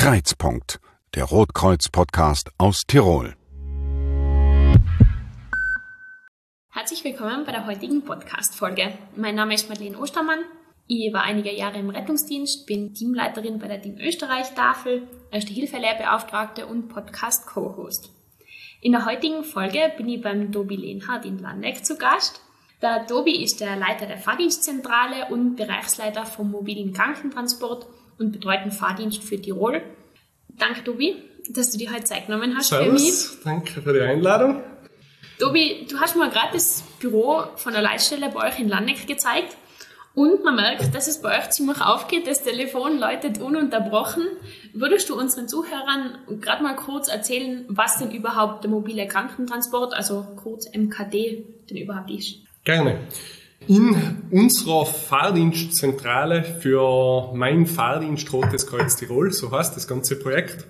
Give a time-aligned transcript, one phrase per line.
[0.00, 0.80] Kreizpunkt,
[1.14, 3.36] der Rotkreuz-Podcast aus Tirol.
[6.70, 8.94] Herzlich willkommen bei der heutigen Podcast-Folge.
[9.14, 10.38] Mein Name ist Madeleine Ostermann.
[10.86, 16.88] Ich war einige Jahre im Rettungsdienst, bin Teamleiterin bei der Team Österreich-Tafel, Erste Hilfe-Lehrbeauftragte und
[16.88, 18.10] Podcast-Co-Host.
[18.80, 22.40] In der heutigen Folge bin ich beim Tobi Lehnhardt in Landeck zu Gast.
[22.80, 27.86] Der Tobi ist der Leiter der Fahrdienstzentrale und Bereichsleiter vom mobilen Krankentransport
[28.20, 29.82] und betreuten Fahrdienst für Tirol.
[30.58, 31.16] Danke, Tobi,
[31.48, 33.44] dass du dir heute Zeit genommen hast Servus, für mich.
[33.44, 34.62] danke für die Einladung.
[35.38, 39.56] Tobi, du hast mir gerade das Büro von der Leitstelle bei euch in Landeck gezeigt.
[40.14, 42.26] Und man merkt, dass es bei euch ziemlich aufgeht.
[42.26, 44.24] Das Telefon läutet ununterbrochen.
[44.74, 50.26] Würdest du unseren Zuhörern gerade mal kurz erzählen, was denn überhaupt der mobile Krankentransport, also
[50.36, 52.40] kurz MKD, denn überhaupt ist?
[52.64, 52.98] Gerne.
[53.66, 53.94] In
[54.30, 60.66] unserer Fahrdienstzentrale für mein Fahrdienst Rotes Kreuz Tirol, so heißt das ganze Projekt,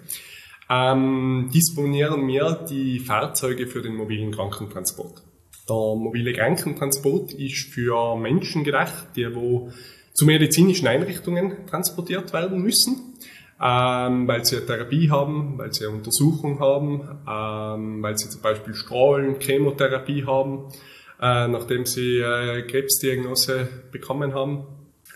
[0.69, 5.23] ähm, disponieren wir die Fahrzeuge für den mobilen Krankentransport.
[5.69, 9.71] Der mobile Krankentransport ist für Menschen gedacht, die wo
[10.13, 13.15] zu medizinischen Einrichtungen transportiert werden müssen,
[13.63, 18.43] ähm, weil sie eine Therapie haben, weil sie eine Untersuchung haben, ähm, weil sie zum
[18.43, 20.73] Beispiel Strahlen, Chemotherapie haben,
[21.21, 24.65] äh, nachdem sie äh, Krebsdiagnose bekommen haben.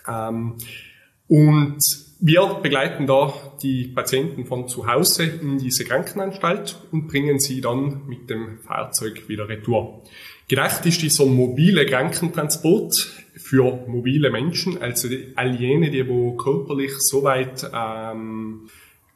[0.07, 0.55] Ähm,
[1.27, 1.79] und
[2.19, 8.07] wir begleiten da die Patienten von zu Hause in diese Krankenanstalt und bringen sie dann
[8.07, 10.03] mit dem Fahrzeug wieder retour.
[10.47, 12.95] Gedacht ist dieser mobile Krankentransport
[13.35, 18.69] für mobile Menschen, also all jene, die wo körperlich soweit ähm,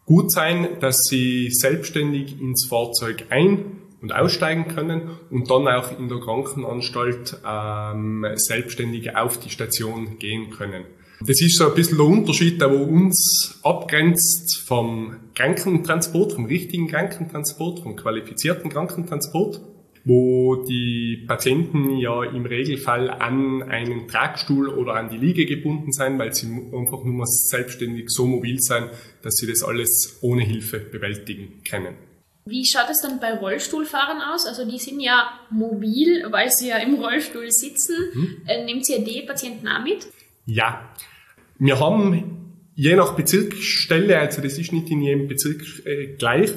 [0.05, 6.07] gut sein, dass sie selbstständig ins Fahrzeug ein- und aussteigen können und dann auch in
[6.07, 10.85] der Krankenanstalt ähm, selbstständig auf die Station gehen können.
[11.21, 17.81] Das ist so ein bisschen der Unterschied, der uns abgrenzt vom Krankentransport, vom richtigen Krankentransport,
[17.81, 19.59] vom qualifizierten Krankentransport,
[20.05, 26.17] wo die Patienten ja im Regelfall an einen Tragstuhl oder an die Liege gebunden sein,
[26.17, 28.89] weil sie einfach nur selbstständig so mobil sein,
[29.21, 32.08] dass sie das alles ohne Hilfe bewältigen können.
[32.49, 34.45] Wie schaut es dann bei Rollstuhlfahrern aus?
[34.45, 37.95] Also die sind ja mobil, weil sie ja im Rollstuhl sitzen.
[38.13, 38.65] Hm.
[38.65, 40.07] Nehmt ihr die Patienten auch mit?
[40.45, 40.89] Ja.
[41.59, 42.39] Wir haben
[42.75, 46.51] je nach Bezirksstelle, also das ist nicht in jedem Bezirk äh, gleich,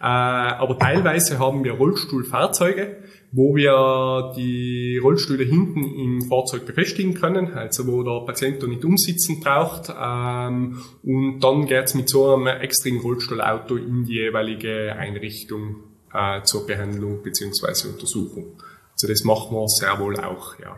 [0.00, 2.96] äh, aber teilweise haben wir Rollstuhlfahrzeuge,
[3.32, 8.84] wo wir die Rollstühle hinten im Fahrzeug befestigen können, also wo der Patient da nicht
[8.84, 9.88] umsitzen braucht.
[9.88, 15.76] Ähm, und dann geht's mit so einem extremen Rollstuhlauto in die jeweilige Einrichtung
[16.12, 17.88] äh, zur Behandlung bzw.
[17.88, 18.60] Untersuchung.
[18.92, 20.76] Also das machen wir sehr wohl auch, ja.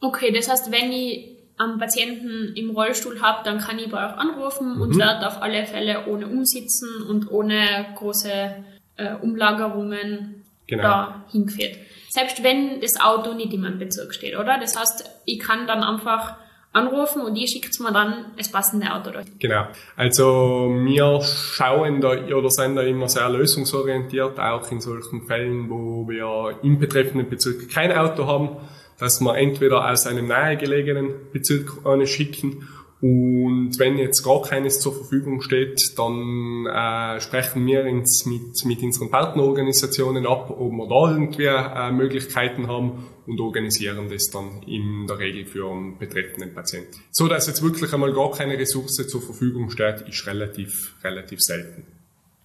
[0.00, 4.16] Okay, das heißt, wenn ich einen Patienten im Rollstuhl habe, dann kann ich bei euch
[4.16, 4.80] anrufen mhm.
[4.80, 8.64] und werde auf alle Fälle ohne Umsitzen und ohne große
[8.96, 10.82] äh, Umlagerungen genau.
[10.82, 11.76] da hingeführt.
[12.10, 14.58] Selbst wenn das Auto nicht in meinem Bezirk steht, oder?
[14.58, 16.34] Das heißt, ich kann dann einfach
[16.72, 19.26] anrufen und ihr schickt mir dann das passende Auto durch.
[19.38, 19.66] Genau.
[19.96, 26.06] Also wir schauen da oder sind da immer sehr lösungsorientiert, auch in solchen Fällen, wo
[26.08, 28.56] wir im betreffenden Bezirk kein Auto haben
[29.00, 32.68] dass wir entweder aus einem nahegelegenen Bezirk eine schicken
[33.02, 38.82] und wenn jetzt gar keines zur Verfügung steht, dann äh, sprechen wir uns mit, mit
[38.82, 45.06] unseren Partnerorganisationen ab, ob wir da irgendwie äh, Möglichkeiten haben und organisieren das dann in
[45.06, 46.98] der Regel für einen betreffenden Patienten.
[47.10, 51.86] So dass jetzt wirklich einmal gar keine Ressource zur Verfügung steht, ist relativ, relativ selten.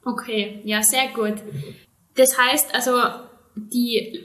[0.05, 1.43] Okay, ja, sehr gut.
[2.15, 2.93] Das heißt also,
[3.55, 4.21] die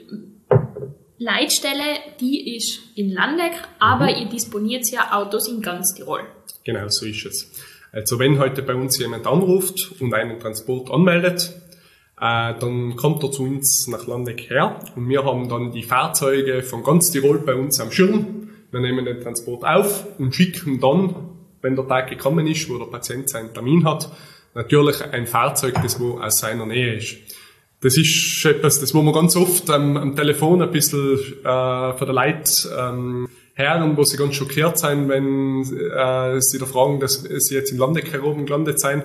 [1.23, 4.21] Leitstelle, die ist in Landeck, aber mhm.
[4.21, 6.21] ihr disponiert ja Autos in ganz Tirol.
[6.63, 7.51] Genau, so ist es.
[7.91, 11.53] Also wenn heute bei uns jemand anruft und einen Transport anmeldet,
[12.19, 16.63] äh, dann kommt er zu uns nach Landeck her und wir haben dann die Fahrzeuge
[16.63, 18.49] von ganz Tirol bei uns am Schirm.
[18.71, 21.13] Wir nehmen den Transport auf und schicken dann,
[21.61, 24.09] wenn der Tag gekommen ist, wo der Patient seinen Termin hat,
[24.55, 27.17] natürlich ein Fahrzeug, das wo aus seiner Nähe ist.
[27.81, 32.07] Das ist etwas, das wo man ganz oft am, am Telefon ein bisschen äh, von
[32.07, 37.23] der Leute ähm, hören, wo sie ganz schockiert sein, wenn äh, sie da fragen, dass
[37.23, 39.03] sie jetzt im Landecker oben gelandet sein.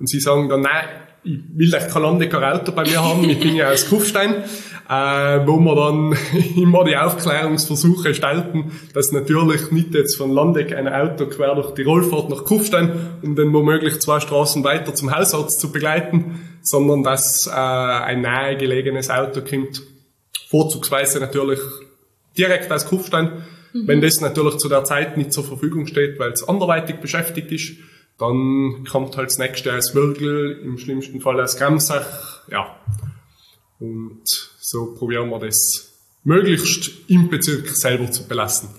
[0.00, 0.86] Und sie sagen dann, nein,
[1.22, 4.44] ich will echt kein Landecker Auto bei mir haben, ich bin ja aus Kufstein.
[4.88, 6.16] Äh, wo wir dann
[6.56, 11.82] immer die Aufklärungsversuche stellten, dass natürlich nicht jetzt von Landeck ein Auto quer durch die
[11.82, 17.46] Rollfahrt nach Kufstein, um dann womöglich zwei Straßen weiter zum Hausarzt zu begleiten, sondern dass
[17.46, 19.82] äh, ein nahegelegenes Auto kommt,
[20.48, 21.60] vorzugsweise natürlich
[22.36, 23.44] direkt aus Kufstein.
[23.72, 23.86] Mhm.
[23.86, 27.76] Wenn das natürlich zu der Zeit nicht zur Verfügung steht, weil es anderweitig beschäftigt ist,
[28.18, 32.80] Dann kommt halt das nächste als Würgel, im schlimmsten Fall als Gamsach, ja.
[33.78, 34.24] Und
[34.58, 35.92] so probieren wir das
[36.24, 38.70] möglichst im Bezirk selber zu belassen.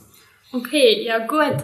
[0.52, 1.64] Okay, ja gut.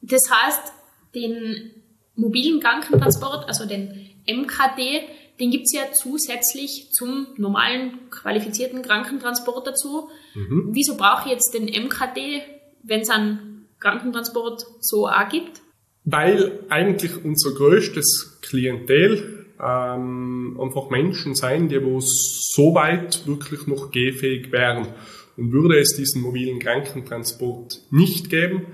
[0.00, 0.72] Das heißt,
[1.16, 1.72] den
[2.14, 3.88] mobilen Krankentransport, also den
[4.28, 5.08] MKD,
[5.42, 10.08] den gibt's ja zusätzlich zum normalen qualifizierten Krankentransport dazu.
[10.34, 10.68] Mhm.
[10.70, 12.42] Wieso brauche ich jetzt den MKD,
[12.84, 15.60] wenn es einen Krankentransport so auch gibt?
[16.04, 23.90] Weil eigentlich unser größtes Klientel ähm, einfach Menschen sein, die wo so weit wirklich noch
[23.90, 24.94] gehfähig wären.
[25.36, 28.66] Und würde es diesen mobilen Krankentransport nicht geben,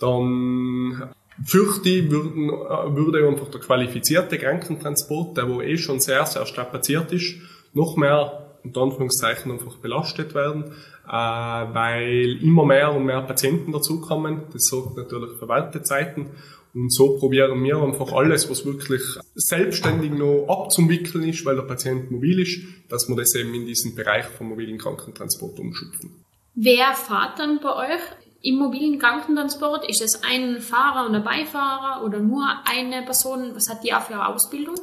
[0.00, 1.10] dann
[1.44, 7.12] fürchte würden, äh, würde einfach der qualifizierte Krankentransport, der wo eh schon sehr, sehr strapaziert
[7.12, 7.36] ist,
[7.72, 10.64] noch mehr unter Anführungszeichen einfach belastet werden,
[11.06, 14.42] äh, weil immer mehr und mehr Patienten dazukommen.
[14.52, 16.30] Das sorgt natürlich für Wartezeiten.
[16.74, 19.00] Und so probieren wir einfach alles, was wirklich
[19.34, 22.60] selbstständig noch abzuwickeln ist, weil der Patient mobil ist,
[22.90, 26.24] dass wir das eben in diesen Bereich vom mobilen Krankentransport umschupfen.
[26.54, 28.02] Wer fährt dann bei euch?
[28.42, 33.52] Im mobilen Krankentransport ist es ein Fahrer und ein Beifahrer oder nur eine Person?
[33.54, 34.76] Was hat die auch für eine Ausbildung?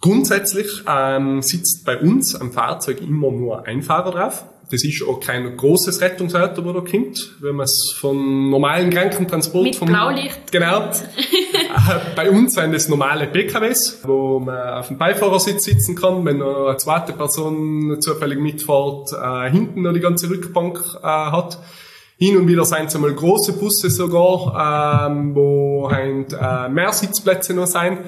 [0.00, 4.44] Grundsätzlich ähm, sitzt bei uns am Fahrzeug immer nur ein Fahrer drauf.
[4.72, 9.64] Das ist auch kein großes Rettungsauto, wo da kommt, wenn man es von normalen Krankentransport...
[9.64, 10.50] Mit vom, Blaulicht.
[10.50, 10.90] Genau.
[11.54, 16.38] Äh, bei uns sind das normale PKWs, wo man auf dem Beifahrersitz sitzen kann, wenn
[16.38, 21.58] noch eine zweite Person zufällig mitfährt, äh, hinten noch die ganze Rückbank äh, hat.
[22.22, 27.52] Hin und wieder sind es einmal große Busse sogar, ähm, wo halt, äh, mehr Sitzplätze
[27.52, 27.98] noch sein.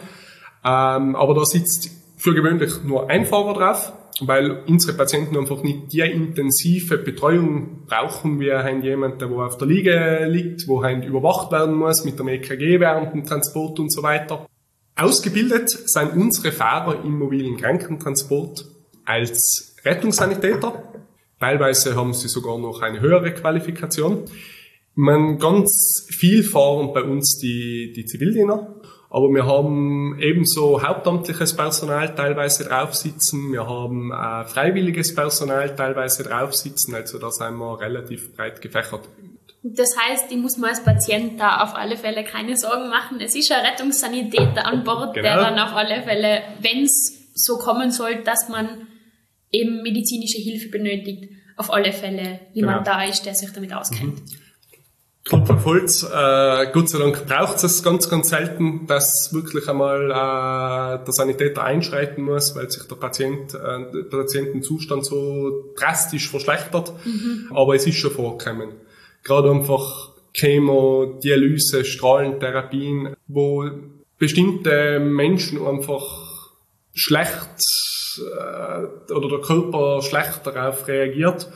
[0.64, 5.92] Ähm, aber da sitzt für gewöhnlich nur ein Fahrer drauf, weil unsere Patienten einfach nicht
[5.92, 11.50] die intensive Betreuung brauchen, wie halt jemand, der auf der Liege liegt, wo halt überwacht
[11.50, 14.46] werden muss mit dem EKG während dem Transport und so weiter.
[14.94, 18.64] Ausgebildet sind unsere Fahrer im mobilen Krankentransport
[19.04, 20.93] als Rettungssanitäter,
[21.44, 24.24] Teilweise haben sie sogar noch eine höhere Qualifikation.
[24.94, 28.76] Man ganz viel fahren bei uns die, die Zivildiener,
[29.10, 36.94] aber wir haben ebenso hauptamtliches Personal teilweise draufsitzen, wir haben äh, freiwilliges Personal teilweise draufsitzen,
[36.94, 39.02] also da sind wir relativ breit gefächert.
[39.62, 43.20] Das heißt, ich muss mir als Patient da auf alle Fälle keine Sorgen machen.
[43.20, 45.28] Es ist ein Rettungssanitäter an Bord, genau.
[45.28, 48.86] der dann auf alle Fälle, wenn es so kommen soll, dass man
[49.54, 52.98] eben medizinische Hilfe benötigt, auf alle Fälle jemand genau.
[52.98, 54.20] da ist, der sich damit auskennt.
[54.20, 54.44] Mhm.
[55.30, 61.02] Auf Holz, äh, Gott sei Dank braucht es ganz, ganz selten, dass wirklich einmal äh,
[61.02, 66.92] der Sanitäter einschreiten muss, weil sich der Patient, äh, der Patientenzustand so drastisch verschlechtert.
[67.06, 67.50] Mhm.
[67.54, 68.72] Aber es ist schon vorgekommen.
[69.22, 73.70] Gerade einfach Chemo, Dialyse, Strahlentherapien, wo
[74.18, 76.50] bestimmte Menschen einfach
[76.92, 77.62] schlecht
[78.18, 81.50] äh, oder der Körper schlecht darauf reagiert.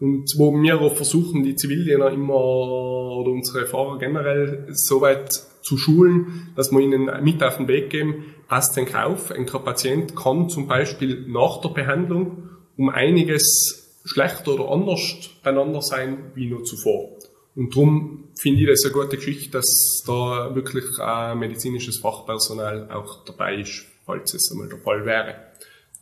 [0.00, 5.30] Und wo wir auch versuchen, die Zivildiener immer oder unsere Fahrer generell so weit
[5.62, 9.30] zu schulen, dass wir ihnen mit auf den Weg geben, passt den Kauf.
[9.30, 16.32] Ein Patient kann zum Beispiel nach der Behandlung um einiges schlechter oder anders beieinander sein
[16.34, 17.10] wie nur zuvor.
[17.54, 23.24] Und darum finde ich das eine gute Geschichte, dass da wirklich äh, medizinisches Fachpersonal auch
[23.24, 25.49] dabei ist, falls es einmal der Fall wäre.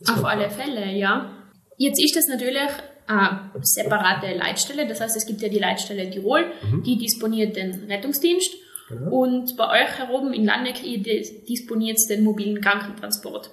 [0.07, 1.31] Auf alle Fälle, ja.
[1.77, 2.69] Jetzt ist das natürlich
[3.07, 6.83] eine separate Leitstelle, das heißt, es gibt ja die Leitstelle Tirol, mhm.
[6.83, 8.53] die disponiert den Rettungsdienst
[8.87, 9.11] genau.
[9.11, 10.81] und bei euch heroben in Landeck
[11.47, 13.49] disponiert den mobilen Krankentransport.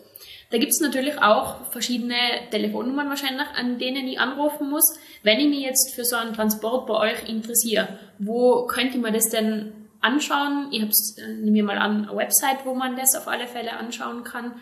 [0.50, 2.14] Da gibt es natürlich auch verschiedene
[2.50, 6.86] Telefonnummern wahrscheinlich, an denen ich anrufen muss, wenn ich mich jetzt für so einen Transport
[6.86, 7.98] bei euch interessiere.
[8.18, 10.68] Wo könnte mir das denn anschauen?
[10.70, 13.72] Ich habe äh, nehme mir mal an, eine Website, wo man das auf alle Fälle
[13.72, 14.52] anschauen kann.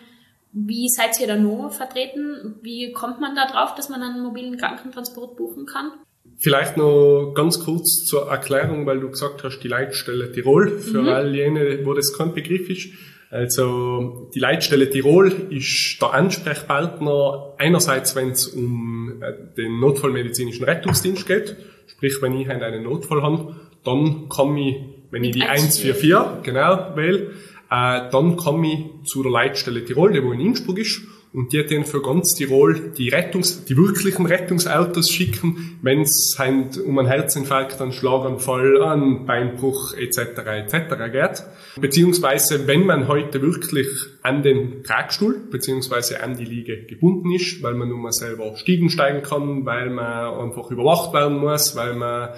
[0.55, 2.57] Wie seid ihr da noch vertreten?
[2.63, 5.91] Wie kommt man da drauf, dass man einen mobilen Krankentransport buchen kann?
[6.39, 11.09] Vielleicht noch ganz kurz zur Erklärung, weil du gesagt hast, die Leitstelle Tirol, für mhm.
[11.09, 12.93] all jene, wo das kein Begriff ist.
[13.31, 21.27] Also die Leitstelle Tirol ist der Ansprechpartner einerseits, wenn es um äh, den notfallmedizinischen Rettungsdienst
[21.27, 21.57] geht,
[21.89, 24.77] sprich wenn ich einen Notfall habe, dann komme ich,
[25.11, 27.33] wenn ich die 144 genau wähle,
[27.75, 31.03] äh, dann komme ich zu der Leitstelle Tirol, die wo in Innsbruck ist,
[31.33, 36.79] und die dann für ganz Tirol die Rettungs-, die wirklichen Rettungsautos schicken, wenn es halt
[36.79, 40.19] um einen Herzinfarkt, einen Schlaganfall, einen Beinbruch etc.
[40.47, 41.11] etc.
[41.11, 41.43] geht.
[41.81, 43.89] Beziehungsweise wenn man heute wirklich
[44.23, 48.89] an den Tragstuhl beziehungsweise an die Liege gebunden ist, weil man nur mal selber Stiegen
[48.89, 52.29] steigen kann, weil man einfach überwacht werden muss, weil man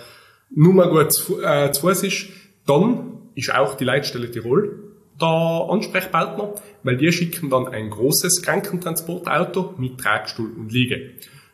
[0.49, 2.29] nur mal gut zu, äh, zu Fuß ist,
[2.67, 4.86] dann ist auch die Leitstelle Tirol
[5.21, 11.13] der Ansprechpartner, weil die schicken dann ein großes Krankentransportauto mit Tragstuhl und Liege.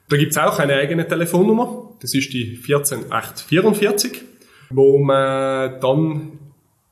[0.09, 4.23] Da gibt's auch eine eigene Telefonnummer, das ist die 14844,
[4.71, 6.38] wo man dann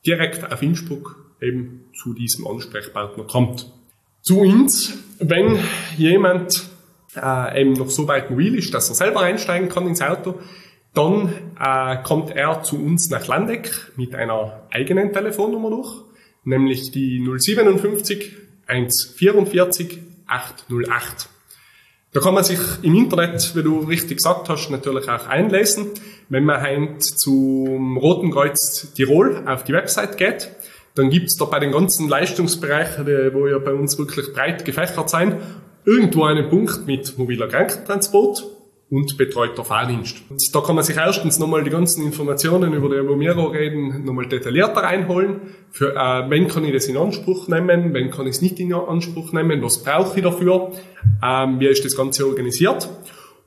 [0.05, 3.71] direkt auf Innsbruck eben zu diesem Ansprechpartner kommt.
[4.21, 5.59] Zu uns, wenn
[5.97, 6.63] jemand
[7.15, 10.35] äh, eben noch so weit mobil ist, dass er selber einsteigen kann ins Auto,
[10.93, 16.03] dann äh, kommt er zu uns nach Landeck mit einer eigenen Telefonnummer durch,
[16.43, 21.29] nämlich die 057 144 808.
[22.13, 25.91] Da kann man sich im Internet, wie du richtig gesagt hast, natürlich auch einlesen.
[26.29, 30.49] Wenn man heint zum Roten Kreuz Tirol auf die Website geht,
[30.95, 35.41] dann gibt's da bei den ganzen Leistungsbereichen, wo ja bei uns wirklich breit gefächert sein,
[35.85, 38.43] irgendwo einen Punkt mit mobiler Krankentransport
[38.91, 40.17] und betreuter Fahrdienst.
[40.29, 44.27] Und da kann man sich erstens nochmal die ganzen Informationen, über die wir reden, nochmal
[44.27, 45.39] detaillierter einholen.
[45.71, 48.73] Für, äh, wenn kann ich das in Anspruch nehmen, wenn kann ich es nicht in
[48.73, 50.73] Anspruch nehmen, was brauche ich dafür,
[51.23, 52.89] ähm, wie ist das Ganze organisiert.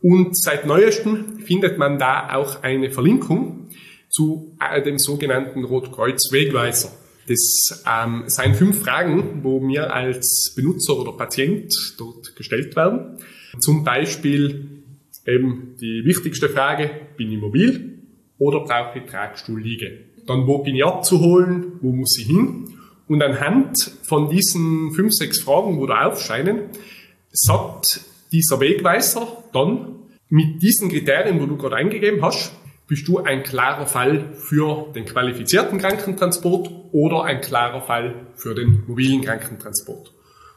[0.01, 3.69] Und seit neuestem findet man da auch eine Verlinkung
[4.09, 6.91] zu äh, dem sogenannten Rotkreuz-Wegweiser.
[7.29, 13.19] Das ähm, sind fünf Fragen, wo mir als Benutzer oder Patient dort gestellt werden.
[13.61, 14.74] Zum Beispiel,
[15.27, 17.99] eben die wichtigste Frage, bin ich mobil
[18.39, 20.05] oder brauche ich Tragstuhlliege?
[20.27, 22.69] Dann, wo bin ich abzuholen, wo muss ich hin?
[23.07, 26.71] Und anhand von diesen fünf, sechs Fragen, wo da aufscheinen,
[27.31, 28.01] sagt
[28.33, 29.97] dieser Wegweiser dann
[30.29, 32.53] mit diesen Kriterien, wo du gerade eingegeben hast,
[32.87, 38.85] bist du ein klarer Fall für den qualifizierten Krankentransport oder ein klarer Fall für den
[38.87, 40.13] mobilen Krankentransport.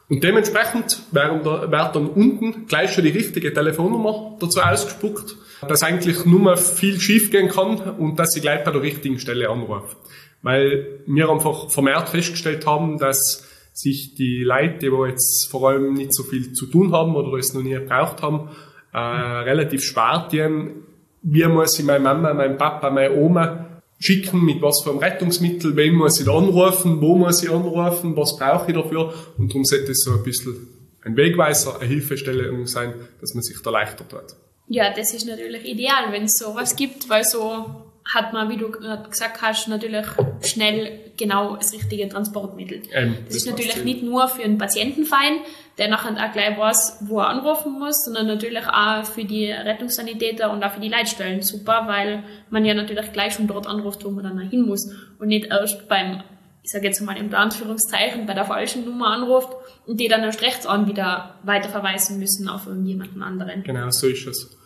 [0.08, 5.36] Und dementsprechend wird dann unten gleich schon die richtige Telefonnummer dazu ausgespuckt,
[5.68, 9.50] dass eigentlich nur mal viel schiefgehen kann und dass sie gleich bei der richtigen Stelle
[9.50, 9.98] anruft.
[10.40, 16.14] Weil wir einfach vermehrt festgestellt haben, dass sich die Leute, die jetzt vor allem nicht
[16.14, 18.48] so viel zu tun haben oder es noch nie gebraucht haben,
[18.92, 20.86] äh, relativ tun,
[21.22, 23.67] wie muss ich meine Mama, mein Papa, meine Oma
[23.98, 28.16] schicken, mit was für einem Rettungsmittel, wen muss ich da anrufen, wo muss ich anrufen,
[28.16, 29.12] was brauche ich dafür.
[29.36, 30.68] Und darum sollte es so ein bisschen
[31.02, 34.36] ein Wegweiser, eine Hilfestellung sein, dass man sich da leichter tut.
[34.68, 38.70] Ja, das ist natürlich ideal, wenn es sowas gibt, weil so hat man, wie du
[38.70, 40.06] gesagt hast, natürlich
[40.42, 42.82] schnell genau das richtige Transportmittel.
[42.92, 45.40] Ähm, das, das, ist natürlich nicht nur für einen Patienten fein,
[45.76, 50.50] der nachher auch gleich weiß, wo er anrufen muss, sondern natürlich auch für die Rettungssanitäter
[50.50, 54.10] und auch für die Leitstellen super, weil man ja natürlich gleich schon dort anruft, wo
[54.10, 56.22] man dann hin muss und nicht erst beim,
[56.62, 59.50] ich sage jetzt mal in Anführungszeichen, bei der falschen Nummer anruft
[59.86, 63.62] und die dann erst rechts an wieder weiterverweisen müssen auf irgendjemanden anderen.
[63.64, 64.57] Genau, so ist es.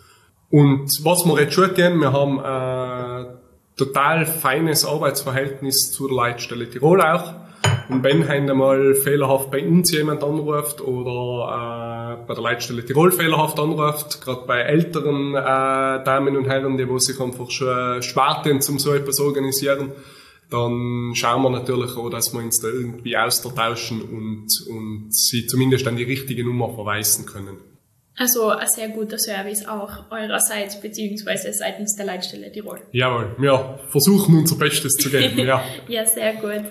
[0.53, 3.39] Und was wir jetzt schon gehen, wir haben ein
[3.75, 7.33] total feines Arbeitsverhältnis zur Leitstelle Tirol auch.
[7.89, 13.59] Und wenn einmal fehlerhaft bei uns jemand anruft oder äh, bei der Leitstelle Tirol fehlerhaft
[13.59, 18.79] anruft, gerade bei älteren äh, Damen und Herren, die sich einfach schon schwer tun, um
[18.79, 19.93] so etwas zu organisieren,
[20.51, 25.89] dann schauen wir natürlich auch, dass wir uns da irgendwie austauschen und, und sie zumindest
[25.89, 27.72] an die richtige Nummer verweisen können.
[28.17, 32.81] Also ein sehr guter Service auch eurerseits beziehungsweise seitens der Leitstelle Tirol.
[32.93, 35.65] Jawohl, wir versuchen unser Bestes zu geben, ja.
[35.89, 36.65] ja, sehr gut.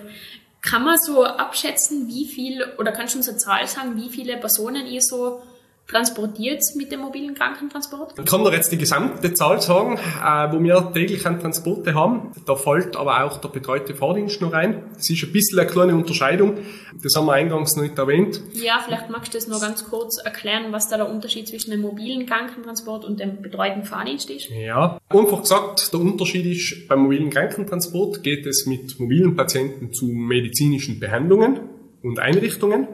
[0.60, 4.36] Kann man so abschätzen, wie viel, oder kannst du uns eine Zahl sagen, wie viele
[4.36, 5.42] Personen ihr so
[5.86, 8.14] transportiert mit dem mobilen Krankentransport?
[8.18, 12.32] Ich kann dir jetzt die gesamte Zahl sagen, äh, wo wir täglich an Transporte haben.
[12.46, 14.84] Da fällt aber auch der betreute Fahrdienst noch rein.
[14.94, 16.58] Das ist ein bisschen eine kleine Unterscheidung.
[17.02, 18.40] Das haben wir eingangs noch nicht erwähnt.
[18.54, 21.82] Ja, vielleicht magst du das noch ganz kurz erklären, was da der Unterschied zwischen dem
[21.82, 24.48] mobilen Krankentransport und dem betreuten Fahrdienst ist.
[24.50, 30.06] Ja, einfach gesagt, der Unterschied ist, beim mobilen Krankentransport geht es mit mobilen Patienten zu
[30.06, 31.60] medizinischen Behandlungen
[32.02, 32.88] und Einrichtungen.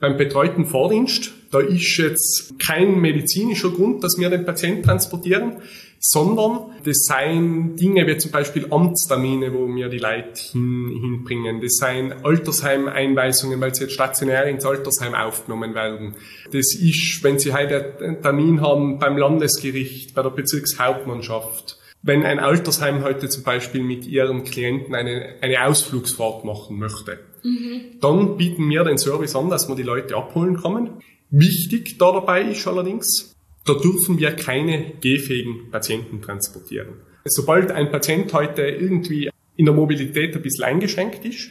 [0.00, 5.56] Beim betreuten Vordienst, da ist jetzt kein medizinischer Grund, dass wir den Patienten transportieren,
[5.98, 11.60] sondern das seien Dinge wie zum Beispiel Amtstermine, wo wir die Leute hin, hinbringen.
[11.60, 16.14] Das seien Altersheimeinweisungen, weil sie jetzt stationär ins Altersheim aufgenommen werden.
[16.46, 21.79] Das ist, wenn sie heute einen Termin haben beim Landesgericht, bei der Bezirkshauptmannschaft.
[22.02, 28.00] Wenn ein Altersheim heute zum Beispiel mit ihren Klienten eine, eine Ausflugsfahrt machen möchte Mhm.
[28.00, 31.02] Dann bieten wir den Service an, dass wir die Leute abholen kommen.
[31.30, 36.94] Wichtig da dabei ist allerdings, da dürfen wir keine gehfähigen Patienten transportieren.
[37.24, 41.50] Sobald ein Patient heute irgendwie in der Mobilität ein bisschen eingeschränkt ist,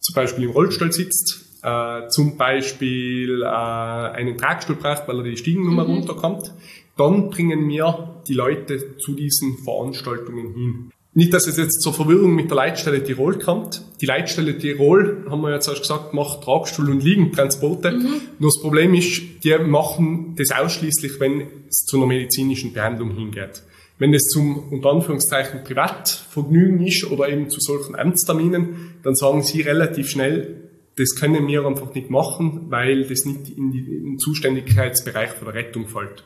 [0.00, 5.36] zum Beispiel im Rollstuhl sitzt, äh, zum Beispiel äh, einen Tragstuhl braucht, weil er die
[5.36, 5.94] Stiegennummer mhm.
[5.94, 6.52] runterkommt,
[6.96, 10.90] dann bringen wir die Leute zu diesen Veranstaltungen hin.
[11.14, 13.82] nicht, dass es jetzt zur Verwirrung mit der Leitstelle Tirol kommt.
[14.00, 17.92] Die Leitstelle Tirol, haben wir jetzt erst gesagt, macht Tragstuhl- und Liegentransporte.
[17.92, 18.20] Mhm.
[18.38, 23.62] Nur das Problem ist, die machen das ausschließlich, wenn es zu einer medizinischen Behandlung hingeht.
[23.98, 29.62] Wenn es zum, unter Anführungszeichen, Privatvergnügen ist oder eben zu solchen Amtsterminen, dann sagen sie
[29.62, 30.66] relativ schnell,
[30.96, 35.86] das können wir einfach nicht machen, weil das nicht in, den Zuständigkeitsbereich von der Rettung
[35.88, 36.24] fällt.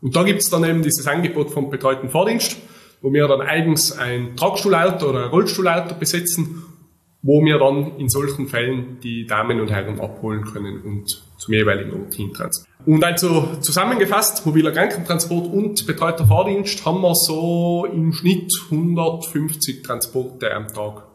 [0.00, 2.56] Und da gibt es dann eben dieses Angebot vom betreuten Fahrdienst
[3.00, 6.64] wo wir dann eigens ein Tragstuhlauto oder ein Rollstuhlauto besetzen,
[7.22, 11.92] wo wir dann in solchen Fällen die Damen und Herren abholen können und zum jeweiligen
[11.92, 12.68] Ort hintransportieren.
[12.86, 20.52] Und also zusammengefasst, mobiler Krankentransport und betreuter Fahrdienst haben wir so im Schnitt 150 Transporte
[20.54, 21.07] am Tag.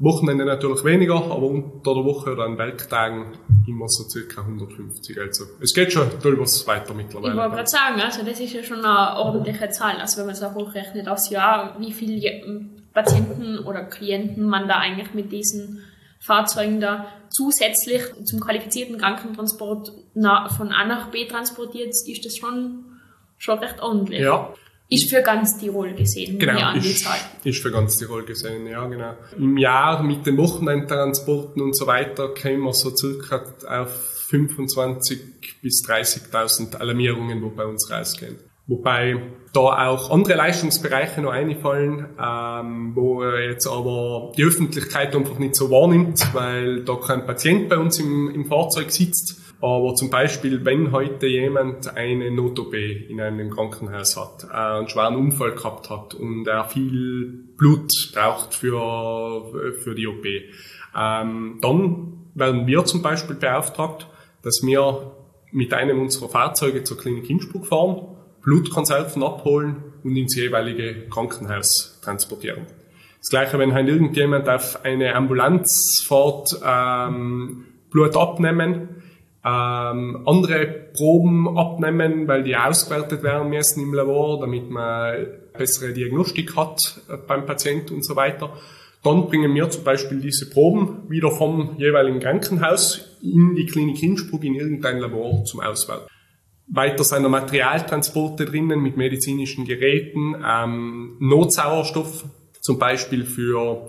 [0.00, 5.20] Wochenende natürlich weniger, aber unter der Woche oder an Werktagen immer so circa 150.
[5.20, 7.34] Also es geht schon was weiter mittlerweile.
[7.34, 9.96] Ich wollte gerade sagen, also das ist ja schon eine ordentliche Zahl.
[9.96, 14.78] Also wenn man es auch hochrechnet aufs Jahr, wie viele Patienten oder Klienten man da
[14.78, 15.84] eigentlich mit diesen
[16.18, 22.84] Fahrzeugen da zusätzlich zum qualifizierten Krankentransport von A nach B transportiert, ist das schon,
[23.36, 24.20] schon recht ordentlich.
[24.20, 24.54] Ja,
[24.90, 27.06] ist für ganz Tirol gesehen, genau, ist,
[27.44, 29.14] ist für ganz Tirol gesehen, ja, genau.
[29.38, 33.90] Im Jahr mit den Wochenendtransporten und so weiter kämen wir so circa auf
[34.28, 38.36] 25 bis 30.000 Alarmierungen, wo bei uns rausgehen.
[38.66, 39.20] Wobei
[39.52, 45.70] da auch andere Leistungsbereiche noch einfallen, ähm, wo jetzt aber die Öffentlichkeit einfach nicht so
[45.70, 50.90] wahrnimmt, weil da kein Patient bei uns im, im Fahrzeug sitzt aber zum Beispiel, wenn
[50.90, 56.46] heute jemand eine Not-OP in einem Krankenhaus hat, äh, einen schweren Unfall gehabt hat und
[56.46, 60.24] er viel Blut braucht für, für die OP,
[60.96, 64.06] ähm, dann werden wir zum Beispiel beauftragt,
[64.42, 65.12] dass wir
[65.52, 72.66] mit einem unserer Fahrzeuge zur Klinik Innsbruck fahren, Blutkonserven abholen und ins jeweilige Krankenhaus transportieren.
[73.18, 78.99] Das gleiche, wenn halt irgendjemand auf eine Ambulanz fährt, ähm, Blut abnehmen,
[79.44, 85.26] ähm, andere Proben abnehmen, weil die ausgewertet werden müssen im Labor, damit man
[85.56, 88.52] bessere Diagnostik hat äh, beim Patienten und so weiter.
[89.02, 94.44] Dann bringen wir zum Beispiel diese Proben wieder vom jeweiligen Krankenhaus in die Klinik Innsbruck
[94.44, 96.06] in irgendein Labor zum Auswerten.
[96.66, 102.24] Weiter sind noch Materialtransporte drinnen mit medizinischen Geräten, ähm, Notsauerstoff,
[102.60, 103.88] zum Beispiel für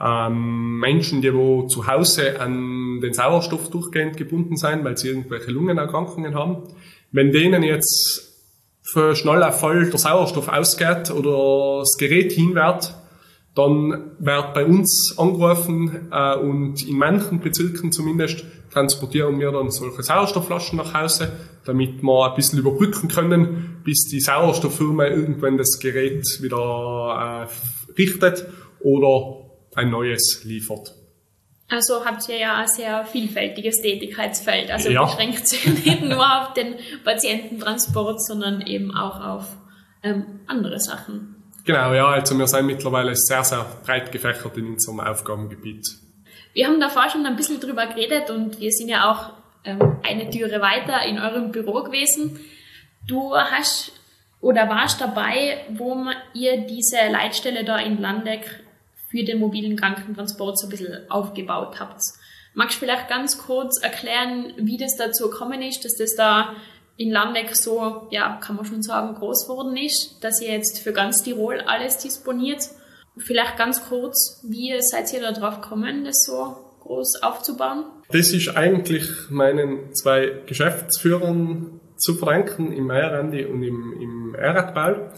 [0.00, 5.50] ähm, Menschen, die wo zu Hause an den Sauerstoff durchgehend gebunden sein, weil sie irgendwelche
[5.50, 6.62] Lungenerkrankungen haben.
[7.10, 8.28] Wenn denen jetzt
[8.82, 12.94] für schneller voll der Sauerstoff ausgeht oder das Gerät hinwährt,
[13.54, 20.02] dann wird bei uns angerufen äh, und in manchen Bezirken zumindest transportieren wir dann solche
[20.02, 21.32] Sauerstoffflaschen nach Hause,
[21.64, 28.46] damit wir ein bisschen überbrücken können, bis die Sauerstofffirma irgendwann das Gerät wieder äh, richtet
[28.80, 30.94] oder ein neues liefert.
[31.70, 34.70] Also habt ihr ja ein sehr vielfältiges Tätigkeitsfeld.
[34.70, 35.04] Also ja.
[35.04, 39.56] beschränkt sich nicht nur auf den Patiententransport, sondern eben auch auf
[40.02, 41.34] ähm, andere Sachen.
[41.64, 45.86] Genau, ja, also wir sind mittlerweile sehr, sehr breit gefächert in unserem Aufgabengebiet.
[46.54, 49.32] Wir haben davor schon ein bisschen drüber geredet und wir sind ja auch
[49.64, 52.40] ähm, eine Türe weiter in eurem Büro gewesen.
[53.06, 53.92] Du hast
[54.40, 58.64] oder warst dabei, wo ihr diese Leitstelle da in Landeck
[59.10, 62.00] für den mobilen Krankentransport so ein bisschen aufgebaut habt.
[62.54, 66.54] Magst du vielleicht ganz kurz erklären, wie das dazu gekommen ist, dass das da
[66.96, 70.92] in Landeck so, ja, kann man schon sagen, groß geworden ist, dass ihr jetzt für
[70.92, 72.62] ganz Tirol alles disponiert?
[73.16, 77.84] Vielleicht ganz kurz, wie seid ihr da drauf gekommen, das so groß aufzubauen?
[78.10, 85.12] Das ist eigentlich meinen zwei Geschäftsführern zu verdanken, im Meierandi und im, im Erdball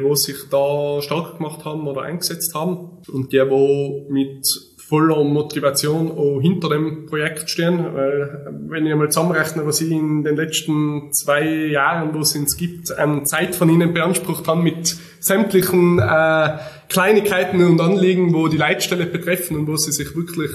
[0.00, 4.46] die, die sich da stark gemacht haben oder eingesetzt haben und die, die mit
[4.88, 10.22] voller Motivation auch hinter dem Projekt stehen, weil wenn ich mal zusammenrechne, was ich in
[10.24, 14.96] den letzten zwei Jahren, wo es uns gibt, an Zeit von ihnen beansprucht haben mit
[15.20, 20.50] sämtlichen äh, Kleinigkeiten und Anliegen, wo die Leitstelle betreffen und wo sie sich wirklich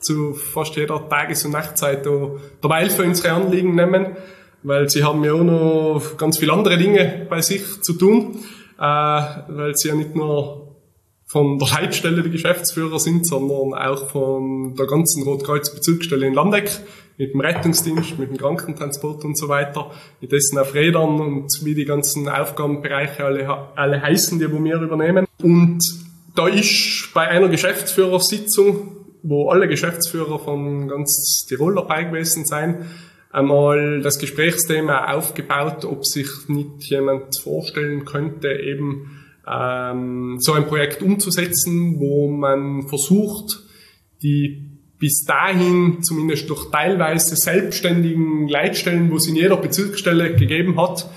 [0.00, 2.06] zu fast jeder Tages- und Nachtzeit
[2.60, 4.16] dabei für unsere Anliegen nehmen,
[4.64, 8.38] weil sie haben ja auch noch ganz viele andere Dinge bei sich zu tun
[8.78, 10.76] äh, weil sie ja nicht nur
[11.26, 16.70] von der Leitstelle die Geschäftsführer sind, sondern auch von der ganzen Rotkreuz-Bezirksstelle in Landeck,
[17.18, 21.74] mit dem Rettungsdienst, mit dem Krankentransport und so weiter, mit dessen auf Rädern und wie
[21.74, 25.26] die ganzen Aufgabenbereiche alle, alle heißen, die wir übernehmen.
[25.42, 25.80] Und
[26.34, 32.76] da ist bei einer Geschäftsführersitzung, wo alle Geschäftsführer von ganz Tirol dabei gewesen sind,
[33.38, 39.10] einmal das Gesprächsthema aufgebaut, ob sich nicht jemand vorstellen könnte, eben
[39.46, 43.60] ähm, so ein Projekt umzusetzen, wo man versucht,
[44.22, 51.08] die bis dahin zumindest durch teilweise selbstständigen Leitstellen, wo es in jeder Bezirksstelle gegeben hat,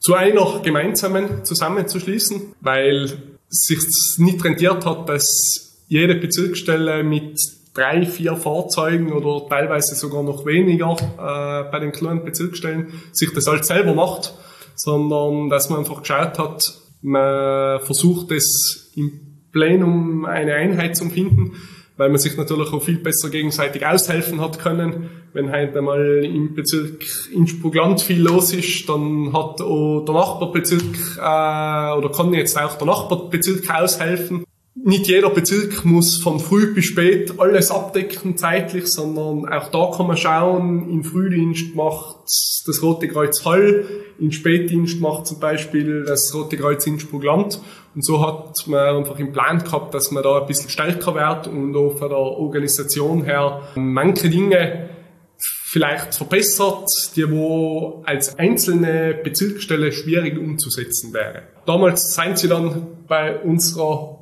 [0.00, 3.78] zu einer gemeinsamen zusammenzuschließen, weil sich
[4.18, 7.38] nicht rentiert hat, dass jede Bezirksstelle mit
[7.74, 13.46] drei, vier Fahrzeugen oder teilweise sogar noch weniger äh, bei den kleinen Bezirksstellen sich das
[13.46, 14.34] halt selber macht,
[14.76, 16.62] sondern dass man einfach geschaut hat,
[17.02, 19.20] man versucht es im
[19.52, 21.52] Plenum eine Einheit zu finden,
[21.96, 25.10] weil man sich natürlich auch viel besser gegenseitig aushelfen hat können.
[25.32, 31.98] Wenn heute einmal im Bezirk Innsbruck-Land viel los ist, dann hat auch der Nachbarbezirk äh,
[31.98, 34.44] oder kann jetzt auch der Nachbarbezirk aushelfen.
[34.76, 40.06] Nicht jeder Bezirk muss von früh bis spät alles abdecken zeitlich, sondern auch da kann
[40.06, 43.84] man schauen, im Frühdienst macht das Rote Kreuz Hall,
[44.20, 47.60] im Spätdienst macht zum Beispiel das Rote Kreuz Innsbruck Land
[47.96, 51.48] und so hat man einfach im Plan gehabt, dass man da ein bisschen stärker wird
[51.48, 54.88] und auch von der Organisation her manche Dinge
[55.36, 61.42] vielleicht verbessert, die wo als einzelne Bezirksstelle schwierig umzusetzen wäre.
[61.66, 64.19] Damals seien sie dann bei unserer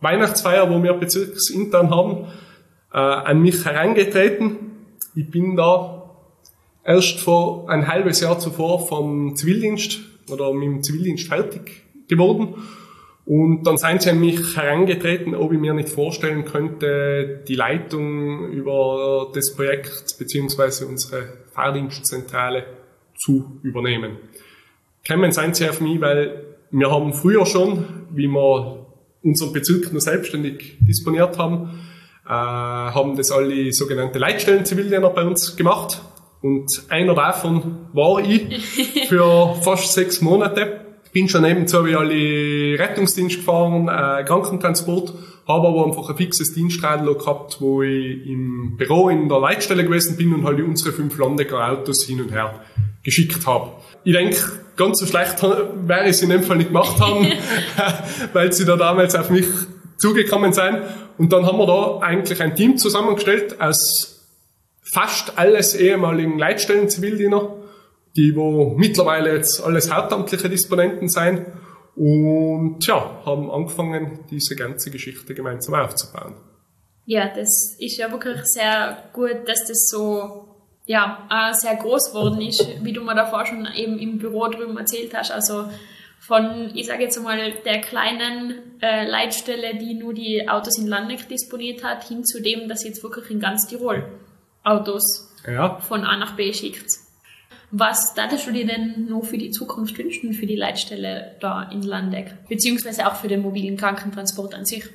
[0.00, 2.26] Weihnachtsfeier, wo wir bezirksintern haben,
[2.92, 4.56] äh, an mich herangetreten.
[5.14, 6.10] Ich bin da
[6.84, 12.54] erst vor ein halbes Jahr zuvor vom Zivildienst oder mit dem Zivildienst fertig geworden
[13.26, 18.48] und dann seien sie an mich herangetreten, ob ich mir nicht vorstellen könnte, die Leitung
[18.50, 22.64] über das Projekt beziehungsweise unsere Fahrdienstzentrale
[23.16, 24.16] zu übernehmen.
[25.04, 28.86] Kämen seien sie auf mich, weil wir haben früher schon, wie wir
[29.22, 31.80] unseren Bezirk nur selbstständig disponiert haben,
[32.26, 36.00] äh, haben das alle sogenannte Leitstellen-Zivildiener bei uns gemacht.
[36.42, 40.80] Und einer davon war ich für fast sechs Monate
[41.12, 45.12] bin schon nebenzu wie alle Rettungsdienst gefahren, äh, Krankentransport,
[45.46, 50.16] habe aber einfach ein fixes Dienstradl gehabt, wo ich im Büro in der Leitstelle gewesen
[50.16, 52.60] bin und halt unsere fünf Landecker Autos hin und her
[53.02, 53.72] geschickt habe.
[54.04, 54.36] Ich denke,
[54.80, 57.26] ganz so schlecht wäre ich es in dem Fall nicht gemacht haben,
[58.32, 59.46] weil sie da damals auf mich
[59.98, 60.80] zugekommen sind.
[61.18, 64.26] Und dann haben wir da eigentlich ein Team zusammengestellt aus
[64.92, 67.56] fast alles ehemaligen Leitstellen-Zivildiener,
[68.16, 71.46] die wo mittlerweile jetzt alles hauptamtliche Disponenten sein
[71.94, 76.34] und ja, haben angefangen, diese ganze Geschichte gemeinsam aufzubauen.
[77.04, 80.49] Ja, das ist ja wirklich sehr gut, dass das so
[80.90, 84.76] ja, äh, sehr groß geworden ist, wie du mir davor schon eben im Büro drüben
[84.76, 85.30] erzählt hast.
[85.30, 85.66] Also
[86.18, 91.28] von, ich sage jetzt mal, der kleinen äh, Leitstelle, die nur die Autos in Landeck
[91.28, 94.02] disponiert hat, hin zu dem, dass jetzt wirklich in ganz Tirol
[94.64, 95.78] Autos ja.
[95.78, 96.90] von A nach B schickt.
[97.70, 101.82] Was darfst du dir denn nur für die Zukunft wünschen, für die Leitstelle da in
[101.82, 102.34] Landeck?
[102.48, 104.86] Beziehungsweise auch für den mobilen Krankentransport an sich?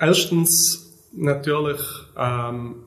[0.00, 1.82] Erstens natürlich
[2.16, 2.86] ähm,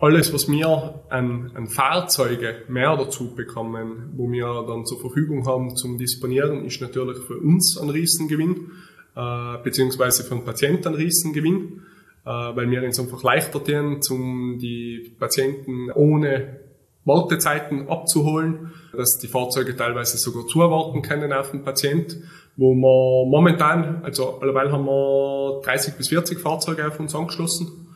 [0.00, 5.76] alles, was wir an, an Fahrzeuge mehr dazu bekommen, wo wir dann zur Verfügung haben
[5.76, 8.72] zum Disponieren, ist natürlich für uns ein Riesengewinn,
[9.14, 11.82] äh, beziehungsweise für den Patienten ein Riesengewinn,
[12.24, 16.60] äh, weil wir uns einfach leichter tun, um die Patienten ohne
[17.04, 22.16] Wartezeiten abzuholen, dass die Fahrzeuge teilweise sogar zuwarten können auf den Patient,
[22.56, 27.89] wo wir momentan, also alleweil haben wir 30 bis 40 Fahrzeuge auf uns angeschlossen,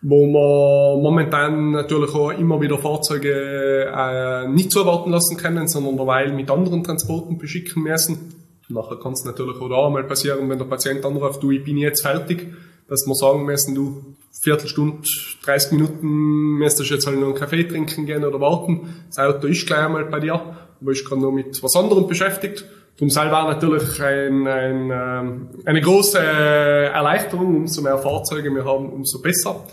[0.00, 6.32] wo wir momentan natürlich auch immer wieder Fahrzeuge äh, nicht zuwarten lassen können, sondern derweil
[6.32, 8.34] mit anderen Transporten beschicken müssen.
[8.68, 11.78] Nachher kann es natürlich auch da mal passieren, wenn der Patient anruft, du, ich bin
[11.78, 12.52] jetzt fertig,
[12.86, 14.98] dass wir sagen müssen, du, Viertelstunde,
[15.44, 19.04] 30 Minuten müsstest du jetzt halt noch einen Kaffee trinken gehen oder warten.
[19.08, 20.34] Das Auto ist gleich einmal bei dir,
[20.80, 22.64] aber ich gerade noch mit was anderem beschäftigt.
[22.96, 27.56] Darum selber natürlich ein, ein, ähm, eine große Erleichterung.
[27.56, 29.64] Umso mehr Fahrzeuge wir haben, umso besser.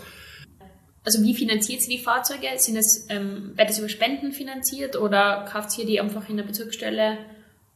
[1.06, 2.48] Also wie finanziert sie die Fahrzeuge?
[2.56, 6.42] Sind es, ähm, wird das über Spenden finanziert oder kauft ihr die einfach in der
[6.42, 7.18] Bezirksstelle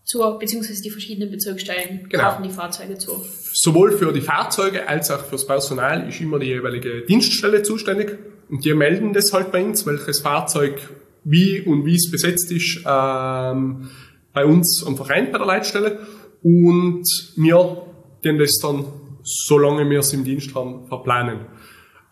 [0.02, 2.24] zu, beziehungsweise die verschiedenen Bezirksstellen genau.
[2.24, 3.24] kaufen die Fahrzeuge zu?
[3.52, 8.64] Sowohl für die Fahrzeuge als auch fürs Personal ist immer die jeweilige Dienststelle zuständig und
[8.64, 10.80] die melden das halt bei uns, welches Fahrzeug
[11.22, 13.90] wie und wie es besetzt ist, ähm,
[14.32, 16.00] bei uns einfach rein bei der Leitstelle
[16.42, 17.04] und
[17.36, 17.86] wir
[18.24, 18.86] den das dann,
[19.22, 21.46] solange wir es im Dienst haben, verplanen.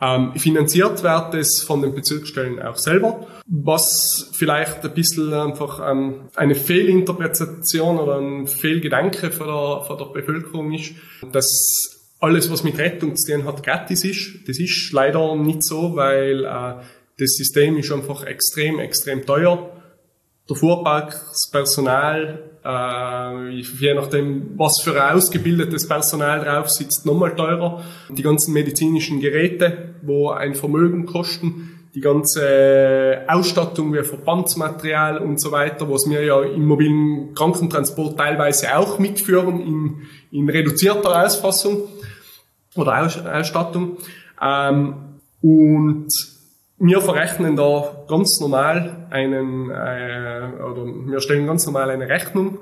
[0.00, 6.28] Ähm, finanziert wird es von den Bezirksstellen auch selber, was vielleicht ein bisschen einfach ähm,
[6.37, 10.92] eine Fehlinterpretation oder ein Fehlgedanke von der, von der Bevölkerung ist,
[11.32, 14.48] dass alles, was mit Rettung zu tun hat, gratis ist.
[14.48, 16.74] Das ist leider nicht so, weil äh,
[17.18, 19.77] das System ist einfach extrem, extrem teuer.
[20.48, 27.82] Der Fuhrparkspersonal, äh, je nachdem, was für ein ausgebildetes Personal drauf sitzt, nochmal teurer.
[28.08, 35.52] Die ganzen medizinischen Geräte, wo ein Vermögen kosten, die ganze Ausstattung wie Verbandsmaterial und so
[35.52, 41.88] weiter, was wir ja im mobilen Krankentransport teilweise auch mitführen in, in reduzierter Ausfassung
[42.74, 43.96] oder Aus, Ausstattung.
[44.40, 44.94] Ähm,
[45.40, 46.08] und
[46.78, 52.58] wir verrechnen da ganz normal einen, äh, oder wir stellen ganz normal eine Rechnung.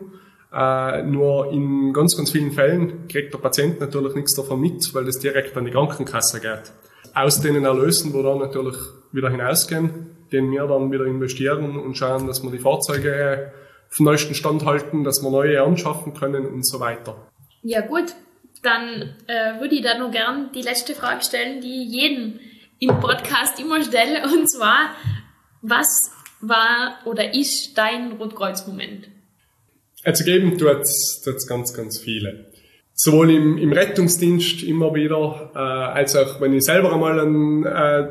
[0.53, 5.05] Äh, nur in ganz, ganz vielen Fällen kriegt der Patient natürlich nichts davon mit, weil
[5.05, 6.73] das direkt an die Krankenkasse geht.
[7.15, 8.77] Aus den Erlösen, wo dann natürlich
[9.13, 13.53] wieder hinausgehen, den wir dann wieder investieren und schauen, dass wir die Fahrzeuge
[13.91, 17.17] vom neuesten Stand halten, dass wir neue anschaffen können und so weiter.
[17.63, 18.15] Ja gut,
[18.63, 22.41] dann äh, würde ich da noch gern die letzte Frage stellen, die jeden
[22.79, 24.91] im Podcast immer stelle, und zwar,
[25.63, 26.11] was
[26.41, 29.09] war oder ist dein Rotkreuz-Moment?
[30.05, 32.53] Also geben tut es ganz, ganz viele.
[32.95, 38.09] Sowohl im, im Rettungsdienst immer wieder, äh, als auch wenn ich selber einmal einen äh,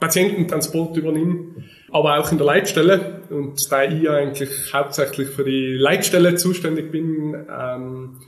[0.00, 3.22] Patiententransport übernehme, aber auch in der Leitstelle.
[3.30, 8.20] Und da ich eigentlich hauptsächlich für die Leitstelle zuständig bin, ähm,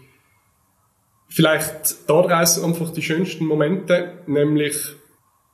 [1.28, 4.76] vielleicht daraus einfach die schönsten Momente, nämlich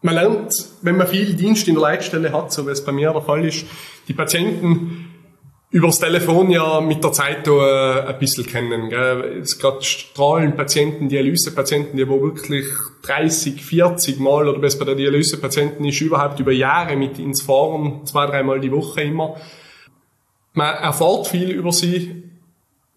[0.02, 3.12] man lernt, wenn man viel Dienst in der Leitstelle hat, so wie es bei mir
[3.12, 3.64] der Fall ist,
[4.08, 5.08] die Patienten
[5.72, 8.92] übers Telefon ja mit der Zeit da äh, ein bisschen kennen.
[8.92, 12.66] Es gerade Strahlenpatienten, Dialysepatienten, die wo wirklich
[13.02, 18.04] 30, 40 Mal oder bis bei der Dialysepatienten ist, überhaupt über Jahre mit ins Fahren,
[18.04, 19.36] zwei, dreimal die Woche immer.
[20.52, 22.22] Man erfährt viel über sie,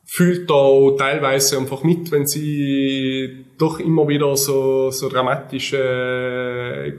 [0.06, 5.78] fühlt da teilweise einfach mit, wenn sie doch immer wieder so, so dramatische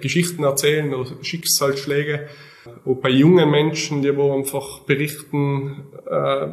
[0.00, 2.28] Geschichten erzählen oder Schicksalsschläge.
[2.84, 6.48] Auch bei jungen Menschen, die wo einfach berichten, äh,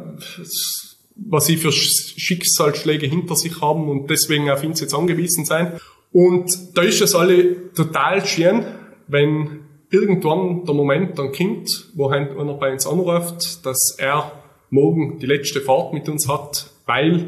[1.16, 5.80] was sie für Schicksalsschläge hinter sich haben und deswegen auf uns jetzt angewiesen sein.
[6.12, 8.64] Und da ist es alle total schön,
[9.08, 9.60] wenn
[9.90, 14.32] irgendwann der Moment dann kommt, wo einer bei uns anruft, dass er
[14.70, 17.26] morgen die letzte Fahrt mit uns hat, weil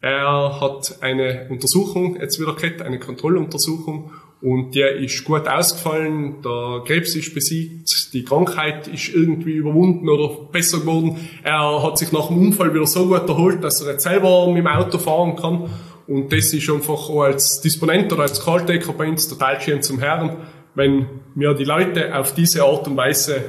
[0.00, 6.82] er hat eine Untersuchung jetzt wieder gehabt, eine Kontrolluntersuchung und der ist gut ausgefallen, der
[6.86, 11.16] Krebs ist besiegt, die Krankheit ist irgendwie überwunden oder besser geworden.
[11.42, 14.58] Er hat sich nach dem Unfall wieder so gut erholt, dass er jetzt selber mit
[14.58, 15.68] dem Auto fahren kann
[16.08, 20.00] und das ist einfach auch als Disponent oder als Calltaker bei uns total schön zum
[20.00, 20.38] Hören,
[20.74, 23.44] wenn wir die Leute auf diese Art und Weise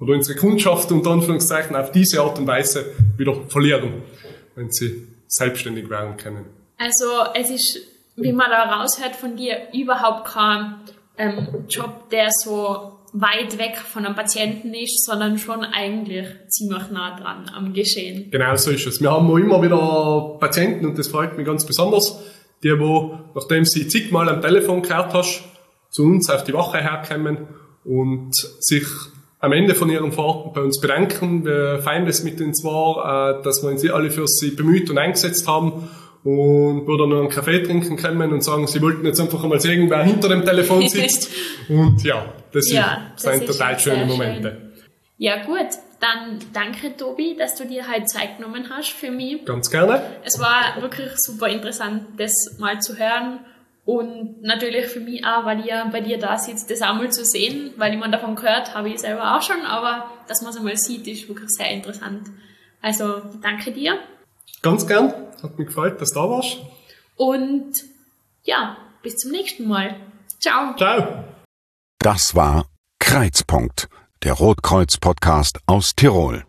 [0.00, 2.84] oder unsere Kundschaft unter Anführungszeichen auf diese Art und Weise
[3.16, 4.02] wieder verlieren,
[4.56, 6.46] wenn sie selbstständig werden können.
[6.78, 7.78] Also es ist,
[8.20, 10.74] wie man da raushört von dir, überhaupt kein
[11.16, 17.18] ähm, Job, der so weit weg von einem Patienten ist, sondern schon eigentlich ziemlich nah
[17.18, 18.30] dran am Geschehen.
[18.30, 19.00] Genau so ist es.
[19.00, 22.20] Wir haben immer wieder Patienten und das freut mich ganz besonders,
[22.62, 25.42] die, wo, nachdem sie zigmal am Telefon gehört hast,
[25.90, 27.48] zu uns auf die Wache herkommen
[27.84, 28.84] und sich
[29.40, 31.44] am Ende von ihren Fahrten bei uns bedanken.
[31.44, 34.98] Wir feiern das mit uns war, äh, dass wir uns alle für sie bemüht und
[34.98, 35.88] eingesetzt haben
[36.24, 39.60] und wo dann noch einen Kaffee trinken können und sagen, sie wollten jetzt einfach einmal
[39.60, 41.30] sehen, wer hinter dem Telefon sitzt.
[41.68, 44.48] und ja, das ja, sind, das sind total schöne Momente.
[44.50, 44.68] Schön.
[45.18, 45.68] Ja gut,
[46.00, 49.44] dann danke Tobi, dass du dir halt Zeit genommen hast für mich.
[49.44, 50.00] Ganz gerne.
[50.24, 53.40] Es war wirklich super interessant, das mal zu hören
[53.84, 57.24] und natürlich für mich auch, weil ich ja bei dir da sitze, das einmal zu
[57.24, 60.58] sehen, weil ich man davon gehört habe ich selber auch schon, aber dass man es
[60.58, 62.28] einmal sieht, ist wirklich sehr interessant.
[62.80, 63.98] Also danke dir.
[64.62, 66.58] Ganz gern, hat mich gefreut, dass du da warst.
[67.16, 67.72] Und
[68.42, 69.96] ja, bis zum nächsten Mal.
[70.40, 70.74] Ciao.
[70.76, 71.24] Ciao.
[72.00, 72.66] Das war
[72.98, 73.88] Kreizpunkt,
[74.22, 76.47] der Rotkreuz-Podcast aus Tirol.